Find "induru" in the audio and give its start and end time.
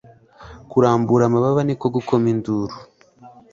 2.33-2.75